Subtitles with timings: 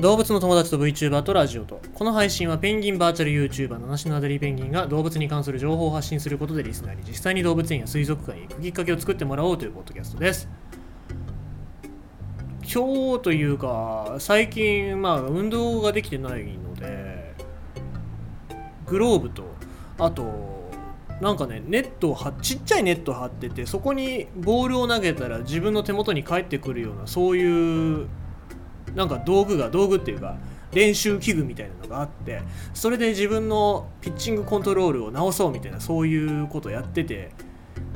[0.00, 10.48] 動物の友達と VTuber とラジオとこの配信はペンギンバーチャル YouTuber 七種のアデリーペンギンが動物に関する情報を発信することでリスナーに実際に動物園や水族館へ行くきっかけを作ってもらおうというポッドキャストです
[12.62, 17.34] 今日というか最近まあ運動ができてないので
[18.86, 19.42] グローブと
[19.98, 20.70] あと
[21.20, 28.08] なんかねネットをはちっちゃいネットを張っててそこにボールを投げたら自分の手元に返ってくるようなそういう
[28.98, 30.36] なんか道具が道具っていうか
[30.72, 32.42] 練習器具みたいなのがあって
[32.74, 37.30] それで自分のピッチングコントロールを直そうみたいなそういうことやってて。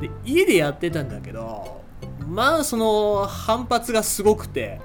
[0.00, 1.80] で家でやってたんだけど
[2.26, 4.80] まあその反発がすごくて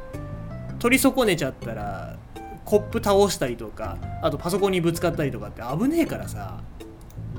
[0.80, 2.18] 取り損ねちゃったら
[2.66, 6.62] コップ倒したりとかあとパソコンにぶつかったりとかって危ねえからさ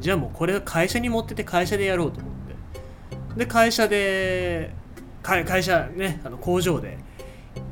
[0.00, 2.32] じゃあもうこれ会社に持ってて会社でやろうと思っ
[3.34, 3.38] て。
[3.38, 4.72] で会社で
[5.22, 6.98] 会社ねあの工場で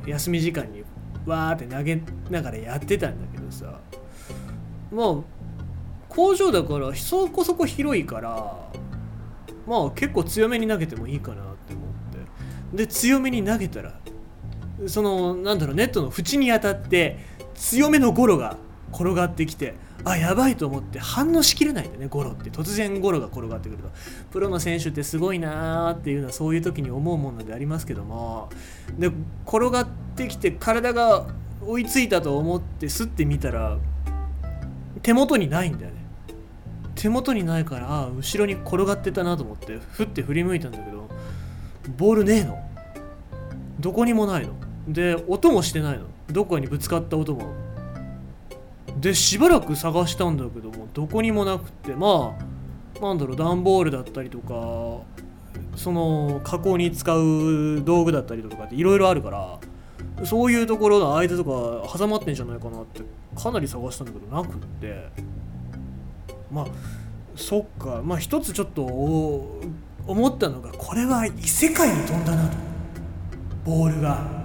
[0.05, 0.83] 休み時間に
[1.27, 3.79] わーって投げながらやってたんだけどさ。
[4.91, 5.15] まあ
[6.09, 8.31] 工場だからそこそこ広いから
[9.67, 11.85] まあ結構強めに投げてもいいかなって思っ
[12.71, 12.77] て。
[12.77, 13.99] で強めに投げたら
[14.87, 17.19] そのなんだろうネットの縁に当たって
[17.55, 18.57] 強めのゴロが
[18.93, 19.75] 転がってきて
[20.05, 22.49] あやばいと思って反応しきれないんだねゴロって。
[22.49, 23.89] 突然ゴロが転がってくると。
[24.31, 28.49] プロの選手ってすごいなーっていうのはそういう時に思うものでありますけども。
[28.97, 29.11] で
[29.45, 31.27] 転がってきて体が
[31.65, 33.77] 追いついたと思ってすってみたら
[35.01, 35.97] 手元にないんだよね。
[36.95, 41.09] 手元にないから後ろに転がってたなと思ってふって振り向いたんだけど
[41.97, 42.59] ボールねえの。
[43.79, 44.53] どこにもないの。
[44.87, 46.05] で音もしてないの。
[46.31, 47.53] どこかにぶつかった音も
[48.99, 52.37] でしばらく探したんだけどもどこにもなくってま
[52.99, 55.05] あなんだろう段ボールだったりとか
[55.75, 59.59] その加工に使う道具だったりとかっていろいろあるから
[60.25, 63.01] そういうところの間とか挟まってんじゃないかなって
[63.35, 65.09] かなり探したんだけどなくって。
[66.51, 66.67] まあ
[67.35, 68.01] そっか。
[68.03, 72.57] まあ一つちょっと思ったのがこれは異世界に飛んだなと。
[73.65, 74.36] ボールが。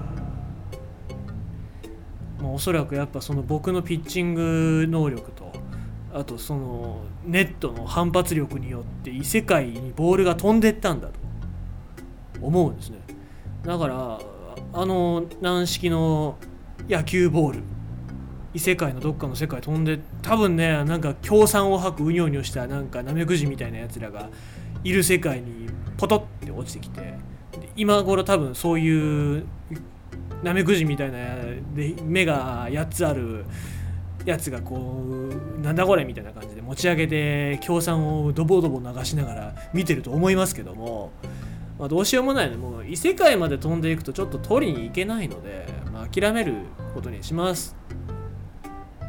[2.43, 5.53] まあ、おそらくやっぱその僕のピッチング能力と
[6.13, 11.15] あとそのネットの反発力によって異世界にボールが飛んでったんだと
[12.43, 12.99] 思うんですね。
[13.65, 14.21] だから
[14.75, 16.37] あの軟式の
[16.89, 17.61] 野球ボール
[18.55, 24.29] 異世界のどっかの世界飛んで多分ねなんか協賛を吐くうにょうにょしたなんかナメクジみたいなやつらが
[24.83, 27.15] いる世界にポトって落ちてきて
[27.77, 29.47] 今頃多分そういう
[30.43, 31.19] ナメクジみたいな
[31.75, 33.45] で目が8つある
[34.25, 35.05] やつがこ
[35.57, 41.13] うなんだこれみたいな感じで持ち上げて協賛をドボドボ流しながら見てると思いますけども、
[41.79, 46.55] まあ、どうしようもないのもう異世界まで飛んでいくとちょっと取りに行けないので、まあ、諦める
[46.95, 47.77] ことにします。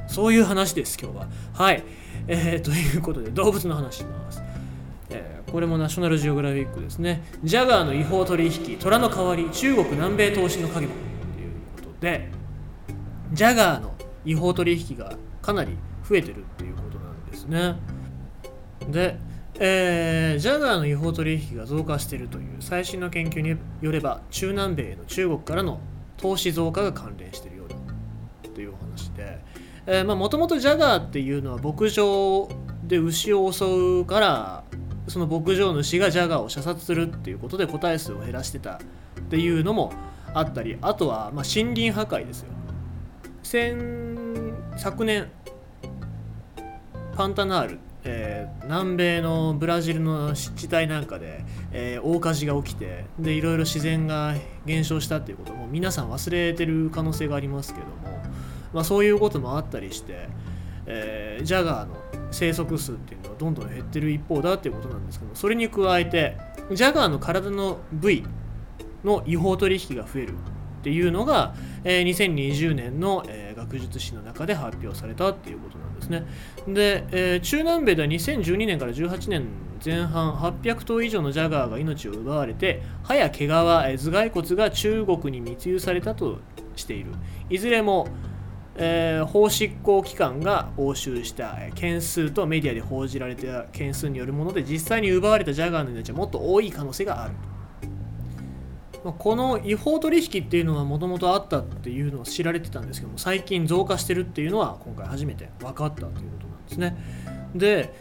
[0.08, 1.28] そういう話です今日は。
[1.54, 1.84] はい。
[2.28, 4.42] えー、ということで動物の話します。
[5.14, 7.24] えこれもナショナルジオグラフィックですね。
[7.44, 10.94] ジャガーの違法取引虎の代わり中国南米投資の影も。
[11.36, 12.30] ということで
[13.32, 13.94] ジャガーの
[14.26, 17.76] 違法取引がかなり増えてるっていうことなんですね。
[18.90, 19.18] で、
[19.60, 25.80] えー、ジャガーの違法取引が増加しているという最新の研究によれば中南米の中国からの
[26.18, 27.76] 投資増加が関連しているようだ
[28.54, 29.44] というお話で。
[29.86, 32.48] もともとジャガーっていうのは牧場
[32.84, 33.66] で牛を襲
[34.02, 34.64] うから
[35.08, 38.80] その牧場主がジャガーを射殺するっていうことで個体数を減らしてたっ
[39.30, 39.92] ていうのも
[40.34, 42.50] あったりあとはま森林破壊ですよ。
[43.44, 45.30] 先昨年
[47.16, 54.34] パンタナール、えー、南米のブラジルの湿地帯なんかで、えー、大火事が起きてでいろいろ自然が
[54.66, 57.94] 減少したっていうことも皆さん忘れてる可能性がありますけども、
[58.74, 60.28] まあ、そういうこともあったりして、
[60.86, 61.96] えー、ジャガーの
[62.32, 66.38] 生息数っていうのはどんどん減ってる一方だっていうことなんですけどそれに加えて
[66.72, 68.24] ジャガーの体の部位
[69.04, 76.26] の違法取引が増えるっていうのが、えー、2020年の、えー、学術誌の中で発表されたっていうことなんですね。
[76.68, 79.48] で、えー、中南米では2012年から18年
[79.84, 86.40] 前半800頭以上のジャガーが命を奪われて歯や毛皮、頭蓋骨が中国に密輸されたと
[86.76, 87.12] している。
[87.50, 88.08] いずれも
[88.76, 97.34] えー、法執行機関が押収した件数とメディアで報じられた件数によるもので実際に奪われたジャガーの命はもっと多い可能性がある
[99.12, 106.98] この違法取引っていうのはもともとあったっていうのは知られてたんですけども最近増加してるっていうのは今回初めて分かったということなんですね。
[107.54, 107.94] で、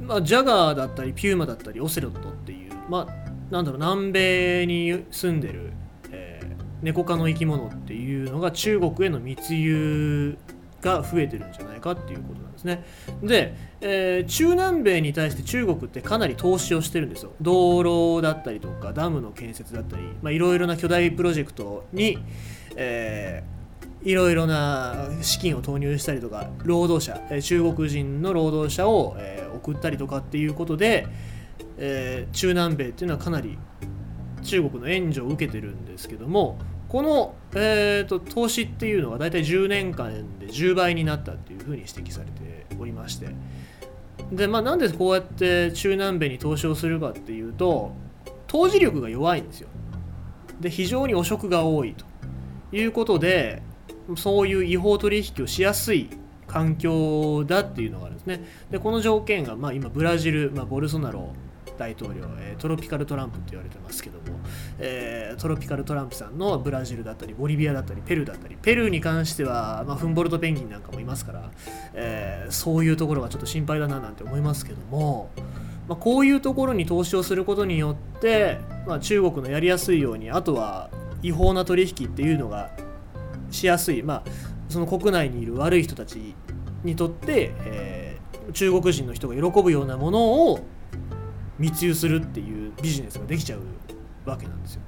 [0.00, 5.72] まあ、ジャガーだったりピューマだったりオセロットっていうまあなんだろう南米に住んでる、
[6.82, 10.38] 猫科の生き物っていうのが中国への密輸
[10.80, 12.84] が増えてるんじゃないかっていうことなんですね。
[13.22, 17.32] で、えー、中南米に対して中国ってかなり投資をしてるんですよ。
[17.40, 22.18] 道路だったりとかダムの建設だったりいろいろな巨大プロジェクトに、
[22.76, 23.42] え
[24.02, 31.06] いろいろな資金を投入したりとか労働者中国人の労働者を、えー、送ったりとかっていうことで、
[31.78, 33.58] えー、中南米っていうのはかなり
[34.42, 36.58] 中国の援助を受けてるんですけども
[36.88, 43.28] この、えーと、投資っていうのは大体10年間で10倍になったっていうふうに指摘されておりまして。
[44.32, 47.92] で、まあ、なんでこうやって中南米に投資をするかっていうと
[48.46, 49.68] 投資力が弱いんですよ。
[50.60, 52.06] で非常に汚職が多いと。
[52.70, 53.62] いうことで
[54.16, 56.10] そういう違法取引をしやすい
[56.46, 58.44] 環境だっていうのがあるんですね。
[58.70, 61.32] でこの条件が、まあ、今ブラジル、まあ、ボルソナロ
[61.78, 64.38] 大統領、えー、トロピカルトランプって言われてますけども、
[64.78, 71.50] えー、トロピカルトランプさんのブラジルだったりボリビアだったりペルーだったりペルーに関しては、まあ、フンボルトペンギンなんかもいますから、
[71.94, 75.30] えー、そういうところがちょっと心配だななんて思いますけども、
[75.88, 80.90] まあ、こういうところに投資をすることによって、まあ、中国のやりやすいようにあとは
[81.22, 82.70] 違法な取引っていうのが
[83.50, 84.22] しやすい、まあ、
[84.68, 86.34] その国内にいる悪い人たち
[86.84, 90.60] にとって、えー、中国人の人が喜ぶようなものを
[91.58, 93.60] 密輸するっていうビジネスができちゃう
[94.28, 94.82] わけなんですよ。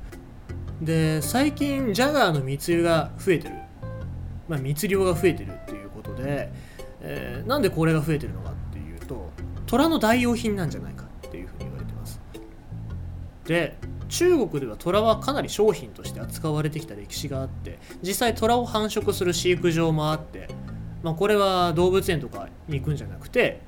[0.80, 3.54] で最近ジャガーの密輸が増えてる、
[4.48, 6.50] まあ、密漁が増えてるっていうことで、
[7.00, 9.30] えー、なんでこれが増えてるのかっていうと
[9.66, 12.20] 虎の代用品なんじゃないかっていうふうに言われてます。
[13.44, 13.76] で
[14.08, 20.48] 中国では虎はかなり商品として扱われてきた歴史があって実際虎を繁殖する飼育場もあって、
[21.02, 23.60] まあ、これは動物園とかに行くんじゃなくて、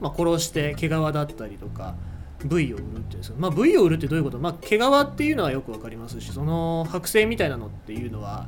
[0.00, 1.94] まあ、殺して毛皮だったりとか
[2.44, 8.46] 部位を売るっていうんですまあ、部位を売るってどういうこと、まあ、毛皮っていうのはよく分かりますしその剥製みたいなのっていうのは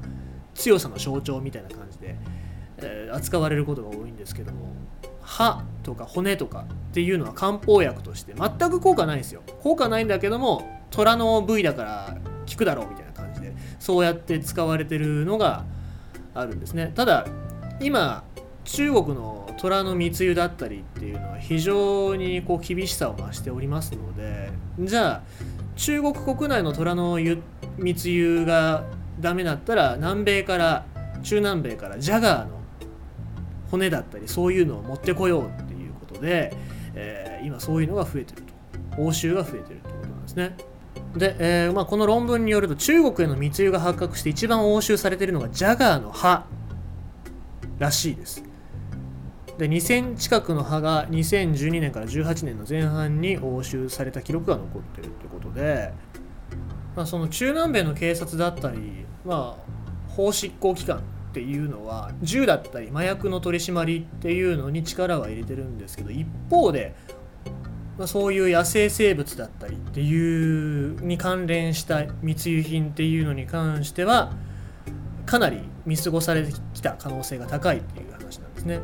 [0.54, 2.16] 強さの象徴みたいな感じで、
[2.78, 4.72] えー、扱われることが多いんですけども
[5.22, 9.42] 歯とか骨とかっていうのは漢方薬として全く効果ないんですよ。
[9.62, 12.16] 効果ないんだけども虎の部位だから
[12.48, 15.64] 効くだろうみたいな感じでそうやって使われてるのが
[16.34, 16.92] あるんですね。
[16.94, 17.26] ただ
[17.80, 18.24] 今
[18.72, 25.22] 中国の虎の密輸だったりっていうのは非常にこう厳しさを増しておりますのでじゃあ
[25.76, 27.18] 中国国内の虎の
[27.78, 28.84] 密輸が
[29.18, 30.86] ダメだったら南米から
[31.22, 32.60] 中南米からジャガーの
[33.72, 36.56] 骨だったりそういうのを持ってこようっていうことで、
[36.94, 38.42] えー、今そういうのが増えてる
[38.96, 40.56] と欧州が増えてるってことなんですね。
[41.16, 46.46] で、えーまあ、この論文によると中国への密輸が発覚して一番押収されているのがジャガーの歯
[47.78, 48.49] らしいです。
[49.60, 55.92] で2000近くの歯が2012年から18年の前半に押収された記録が残ってるってことで、
[56.96, 61.02] まあ、その中南米の警察だったり、まあ、法執行機関っ
[61.34, 66.94] ていうのは銃だったり麻薬の取り締まりっていうのに力は入れてるんですけど一方で
[67.98, 74.32] まあ、そういう野生生物だったりっていうに関連した密輸品っていうのに関しては
[75.26, 78.80] かなり見過ごされてきた可能性が高いっていう話なんですね。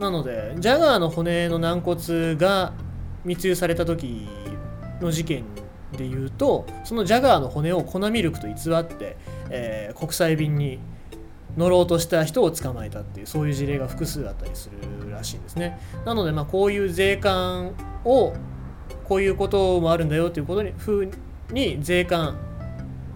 [0.00, 2.72] なのでジャガーの骨の軟骨が
[3.24, 4.26] 密輸された時
[5.00, 5.44] の事件
[5.92, 9.18] でいうとそのジャガーの骨を粉ミルクと偽って、
[9.50, 10.78] えー、国際便に
[11.56, 15.78] 乗ろうとした人を捕まえたっていうそういう事例が複数あったりするらしいんですね。
[16.06, 17.74] なのでまあこういう税関
[18.04, 18.32] を
[19.04, 21.10] こういうこともあるんだよっていうことにふう
[21.50, 22.38] に税関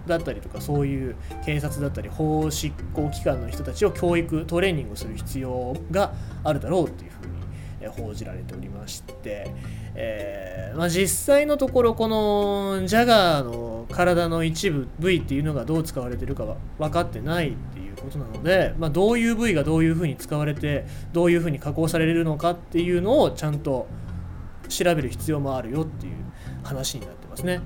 [0.07, 7.35] だったりとかそういう警察だったり法執行機関の人たちを教育トレーニングする必要があるだろうっていうふうに
[7.87, 9.53] 報じられておりまして、
[9.95, 23.87] えー、まあ、実際のところこのジャガーの体の一部部位っていうのがどう使われてるかは分かってないっていうことなので、まあ、どういう部位がどういうふうに使われてどういうふうに加工されるのかっていうのをちゃんと
[24.67, 26.13] 調べる必要もあるよっていう
[26.63, 27.61] 話になってますね。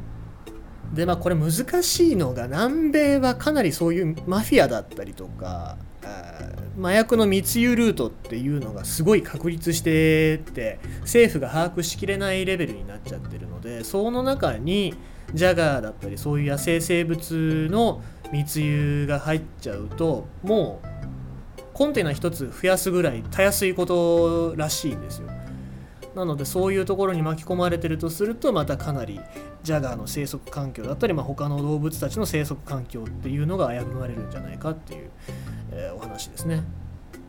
[0.93, 1.51] でまあこれ難
[1.83, 5.77] しいのが南米はかなりそういうマフィアだったりとか
[6.79, 14.95] 麻薬の密輸ルートっていうのがすごい確立してって政府が把握しきれないレベルになっちゃってるのでその中に
[15.33, 20.89] ジャガーだったりそういう野生生物の密輸が入っちゃうともう
[21.73, 25.29] コンテナ1つ増やすぐらいたやすいことらしいんですよ。
[26.19, 29.21] なのでそういうところに巻き込まれてるとするとまたかなり
[29.63, 35.09] ジャガーの生息環境だったり、まあ、他の動物たちの生息環境っていうのが危ぶまれるんじゃないかっていう、
[35.71, 36.63] えー、お話ですね。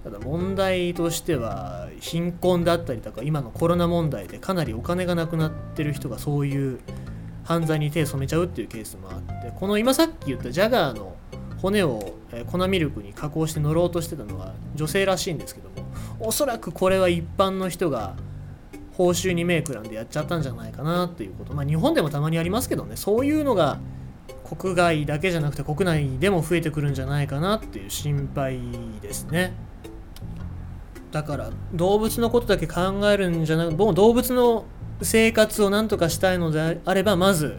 [0.02, 6.80] ただ問題としては貧困だったりとか今のコロナ問題でかなりお金がなくなってる人がそういう
[7.44, 11.16] 犯罪に手を染めちゃうっていうケースもあってこの今さっき言ったジャガーの
[11.61, 12.14] 骨を
[12.50, 15.87] 粉ミルクに加工して乗ろうとしてたのは女性らしいんですけども
[16.20, 18.16] おそらくこれは一般の人が
[19.00, 21.54] 報酬にメイクなんでやっちゃったんじゃないかなということ。
[21.54, 22.97] まあ日本でもたまにありますけどね。
[22.97, 23.78] そういうのが
[24.59, 28.61] 国外だけじゃなくて国内でも増えてくるんじゃないかなっていう心配
[29.00, 29.54] ですね。
[31.12, 34.66] だから動物のことだけ考えるんじゃなくもう動物の
[35.00, 37.59] 生活を何とかしたいのであればまず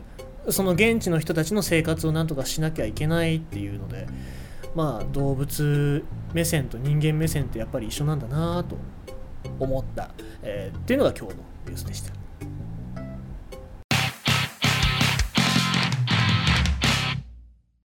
[0.50, 4.05] その現地の人たちの生活を何とかしなきゃいけないっていうので
[4.75, 8.77] まあ動物目線と人間目線ってやっぱり一緒なんだなと
[9.60, 10.12] 思った、
[10.43, 12.21] えー、っていうのが今日のニュースでした。